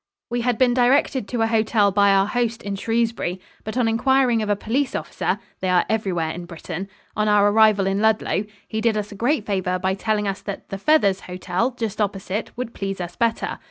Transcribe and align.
We 0.31 0.41
had 0.41 0.57
been 0.57 0.73
directed 0.73 1.27
to 1.27 1.43
a 1.43 1.47
hotel 1.47 1.91
by 1.91 2.09
our 2.11 2.25
host 2.25 2.63
in 2.63 2.75
Shrewsbury, 2.75 3.39
but 3.63 3.77
on 3.77 3.87
inquiring 3.87 4.41
of 4.41 4.49
a 4.49 4.55
police 4.55 4.95
officer 4.95 5.37
they 5.59 5.69
are 5.69 5.85
everywhere 5.87 6.31
in 6.31 6.45
Britain 6.45 6.87
on 7.15 7.27
our 7.27 7.51
arrival 7.51 7.85
in 7.85 8.01
Ludlow, 8.01 8.45
he 8.67 8.81
did 8.81 8.97
us 8.97 9.11
a 9.11 9.15
great 9.15 9.45
favor 9.45 9.77
by 9.77 9.93
telling 9.93 10.27
us 10.27 10.41
that 10.41 10.69
"The 10.69 10.79
Feathers" 10.79 11.19
hotel 11.19 11.69
just 11.77 12.01
opposite 12.01 12.49
would 12.57 12.73
please 12.73 12.99
us 12.99 13.15
better. 13.15 13.59